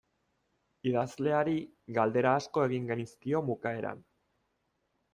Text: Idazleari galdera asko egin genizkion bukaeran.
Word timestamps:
Idazleari 0.91 1.53
galdera 1.99 2.33
asko 2.41 2.65
egin 2.73 2.91
genizkion 2.95 3.49
bukaeran. 3.55 4.07